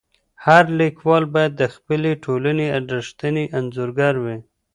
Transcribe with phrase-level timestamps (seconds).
[0.45, 4.37] هر ليکوال بايد د خپلي ټولني رښتينی انځورګر وي.